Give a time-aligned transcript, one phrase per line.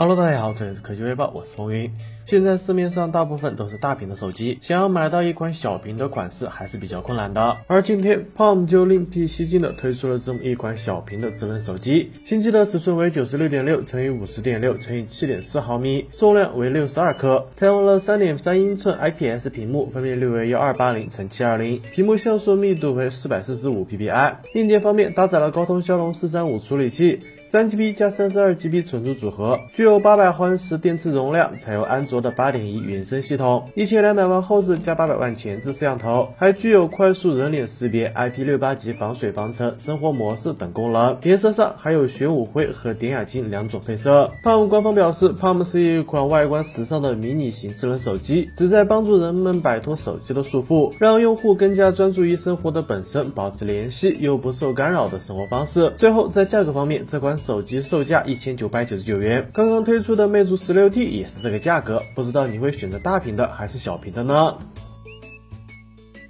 [0.00, 1.90] Hello，大家好，这里是科技微报，我是风云。
[2.24, 7.56] 现在市面上大部分都是大屏的手机，想要买到一款小屏的款式还是比较困难的。
[7.66, 24.36] 而今天 Palm 就另辟蹊径的推出了这么一款小屏的智能手机，新机的尺寸为九十六点六乘以五十点六乘以七点四毫米，重量为六十二克，采用了三点三英寸 IPS 屏幕，分辨率为幺二八零乘七二零，屏幕像素密度为四百四十五 PPI。
[24.54, 27.18] 硬件方面搭载了高通骁龙四三五处理器。
[27.50, 41.16] 三 GB 加三十二 GB 存储组合，具有八百毫安时电池容量，采用安卓的八点一原生系统，一千两百万后置加八百万前置摄像头，还具有快速人脸识别、IP 六八级防水防尘、生活模式等功能。
[41.22, 44.30] 颜色上还有玄武灰和典雅金两种配色。
[44.42, 55.90] Palm 官方表示，Palm 是一款外观时尚的迷你型智能手机，旨在帮助人们摆脱手机的束缚，让用户更加专注于生活的本身，保持联系又不受干扰的生活方式。
[55.96, 57.37] 最后，在价格方面，这款。
[57.38, 64.58] 手机售价一千九百九十九元，刚刚推出的魅族十六 T 也是这个价格，不知道你会选择大屏的还是小屏的呢？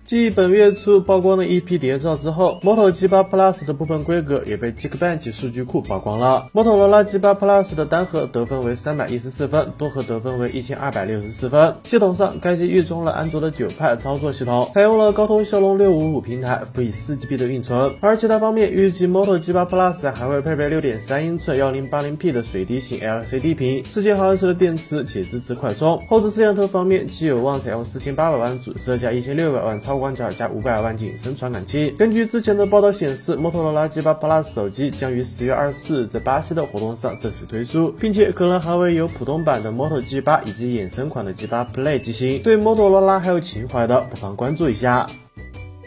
[0.08, 6.48] 继本月初曝光的一批谍照之后，Moto G8 Plus 的部分规格也被 Geekbench 数据库曝光了。
[6.52, 11.74] 摩托罗拉 G8 Plus 的单核得分为三百一十四分，多核得分为一千二百六十四分。
[11.84, 17.92] 系统上，该机预装了安卓的九派操作系统，采用了高通骁龙六五五平台，辅以四 GB 的运存。
[18.00, 26.02] 而其他方面，预计 Moto G8 Plus 还会配备六点三英寸幺零八零 P 的水滴型 LCD 屏，四千毫安时的电池且支持快充。
[26.08, 29.97] 后置摄像头方面，其有望采用四千八百万主摄加一千六百万超。
[29.98, 31.90] 光角加五百万景深传感器。
[31.98, 42.42] 根据之前的报道显示，摩托罗拉 G8 Plus 手机将于十月二十四日在巴西的活动上正式推出，并且可能还会有普通版的摩托 G8 以及衍生款的 G8 Play 机型。
[42.42, 45.06] 对摩托罗拉还有情怀的，不妨关注一下。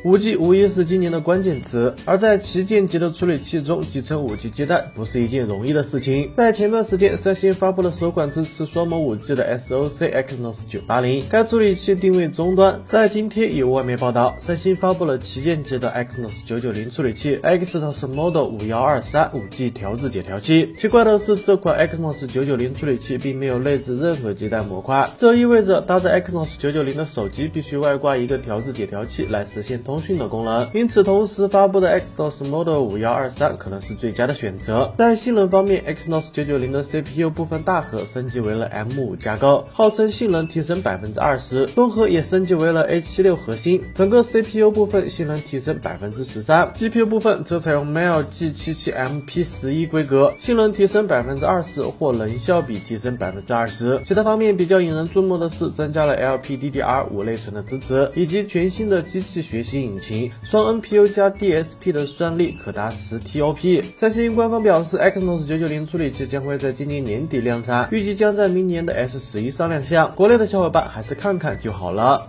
[0.04, 6.32] 五 G 无疑是今年的关键词，而在旗舰级的处理器中集成五 G 基带不是一件容易的事情。
[6.36, 12.82] 在前段时间，三星发布了首款支持双模五 G 的 SoC Exynos 980，该处理器定位终端。
[12.88, 20.73] 在今天有外媒报道，三星发布了旗舰级的 Exynos 990处理器 Exynos Model 5123 5G 调制解调器。
[20.80, 29.80] 奇怪的是，这款 Exynos 990处理器并没有内置任何基带模块，这意味着搭载 Exynos 990的手机必须外挂一个调制解调器来实现。
[29.91, 34.94] 通通讯的功能，因此同时发布的 Exynos Model 5123可能是最佳的选择。
[34.98, 46.72] 在性能方面，Exynos 990的 CPU 部分大核升级为了 M5 架构，号称性能提升百分之二十，中核也升级为了 A76 核心，整个 CPU 部分性能提升百分之十三。
[46.72, 54.02] GPU 部分则采用 Mel G77MP11 规格，性能提升百分之二十或能效比提升百分之二十。
[54.06, 59.80] 其他方面比较引人注目的是，增加了 LPDDR5 内存的支持，以及全新的机器学习。
[59.81, 63.83] 引擎双 NPU 加 DSP 的算力可达十 TOP。
[63.95, 70.14] 三星官方表示，Exynos 990处理器将会在今年年底量产，预计将在明年的 S 十一上亮相。
[70.15, 72.27] 国内的小伙伴还是看看就好了。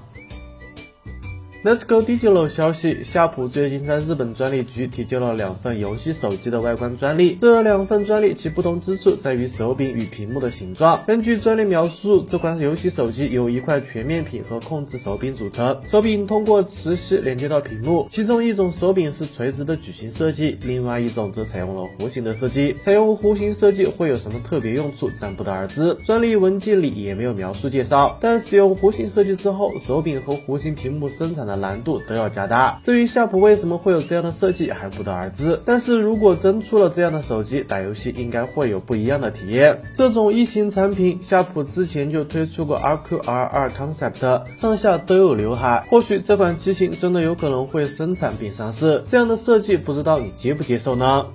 [1.65, 7.39] Let's go digital 消息，夏普最近在日本专利局提交了两份游戏手机的外观专利。
[7.41, 11.01] 这两份专利其不同之处在于手柄与屏幕的形状。
[11.07, 18.09] 根据专利描述，这款游戏手机由一块全面屏和控制手柄组成，手柄通过磁吸连接到屏幕。
[18.11, 22.75] 其中一种手柄是垂直的矩形设计，另外一种则采用了弧形的设计。
[22.83, 25.97] 采用弧形设计会有什么特别用处，暂不得而知。
[26.05, 28.19] 专利文件里也没有描述介绍。
[28.21, 32.81] 但使用弧形设计之后，手柄和弧形屏幕生产的难度都要加大。
[32.83, 35.61] 至于夏普为什么会有这样的设计，还不得而知。
[35.65, 39.83] 但是如果真出了这样的手机，打游戏应该会有不一样的体验。
[39.95, 45.87] 这种异形产品，夏普之前就推出过 RQR2 Concept，上下都有刘海。
[45.89, 49.05] 或许这款机型真的有可能会生产并上市。
[49.07, 51.27] 这样的设计，不知道你接不接受呢？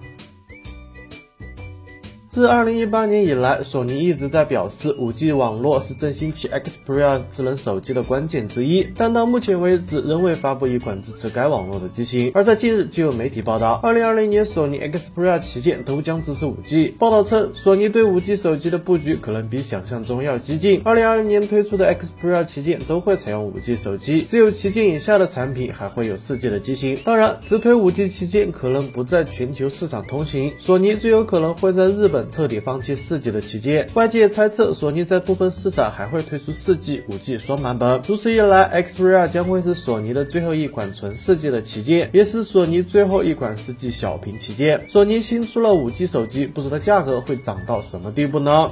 [2.38, 12.31] 自二零一八年以来，索尼一直在表示五 G 网络是振兴起 Xperia 智能手机的关键之一，但到目前为止仍未发布一款支持该网络的机型。
[12.36, 16.90] 而在近日，就有媒体报道，二零二零年索尼 Xperia 旗舰都将支持五 G。
[17.00, 20.79] 报道称，索尼对五 G 手机的布局可能比想象中要激进。
[20.84, 27.00] 二零二零年推出的 Xperia 旗舰都会采用五 G 手机，只有旗舰以下的产品还会有四 G 的机型。
[27.03, 32.27] 当然，只推五 G 旗舰可能不在全球市场通行，索尼最有可能会在日本。
[32.28, 38.02] 彻底放弃四 G 的旗舰，外界猜测索尼在部分市场还会推出四 G、五 G 双版本。
[38.08, 44.85] 如此一来，Xperia 将会是索尼的最后一款纯四 G 的旗舰，也是索尼最后一款四 G 小屏旗舰。
[44.90, 48.72] 索尼新出了五 G 手机，不知道价格会涨到什么地步呢？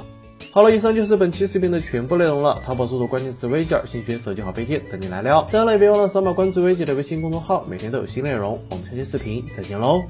[0.52, 2.62] 好了，以上就是本期视频的全部内容了。
[2.64, 5.42] 淘宝搜索关键词“微件”，新选手机好配件等你来撩。
[5.50, 8.62] 当然了，也别忘了扫码关注微姐的微信公众号，每天都有新内容。
[8.70, 10.04] 我们下期视频再见喽！